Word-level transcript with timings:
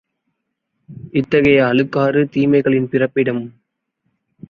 இத்தகைய 1.11 1.65
அழுக்காறு 1.65 2.23
தீமைகளின் 2.33 2.89
பிறப்பிடம். 2.89 3.43